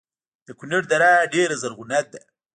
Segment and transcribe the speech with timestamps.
[0.47, 2.21] د کونړ دره ډیره زرغونه ده